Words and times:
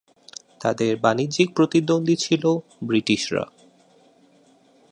তাদের 0.59 0.91
বাণিজ্যিক 0.97 1.47
প্রতিদ্বন্দী 1.55 2.15
ছিলো 2.15 2.51
ব্রিটিশরা। 2.83 3.45